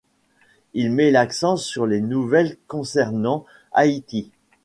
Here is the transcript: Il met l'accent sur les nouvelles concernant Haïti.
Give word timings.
Il 0.73 0.89
met 0.91 1.11
l'accent 1.11 1.57
sur 1.57 1.85
les 1.85 2.01
nouvelles 2.01 2.57
concernant 2.65 3.45
Haïti. 3.71 4.31